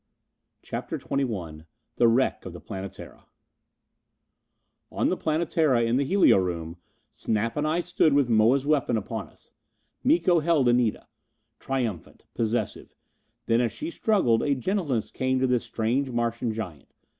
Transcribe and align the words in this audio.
CHAPTER 0.63 0.97
XXI 0.97 1.67
The 1.97 2.07
Wreck 2.07 2.43
of 2.43 2.53
the 2.53 2.59
Planetara 2.59 3.25
On 4.91 5.09
the 5.09 5.15
Planetara, 5.15 5.85
in 5.85 5.97
the 5.97 6.03
helio 6.03 6.39
room, 6.39 6.77
Snap 7.11 7.55
and 7.55 7.67
I 7.67 7.81
stood 7.81 8.13
with 8.13 8.27
Moa's 8.27 8.65
weapon 8.65 8.97
upon 8.97 9.27
us. 9.27 9.51
Miko 10.03 10.39
held 10.39 10.67
Anita. 10.67 11.07
Triumphant. 11.59 12.23
Possessive. 12.33 12.95
Then 13.45 13.61
as 13.61 13.71
she 13.71 13.91
struggled, 13.91 14.41
a 14.41 14.55
gentleness 14.55 15.11
came 15.11 15.37
to 15.39 15.45
this 15.45 15.65
strange 15.65 16.09
Martian 16.09 16.51
giant. 16.51 16.91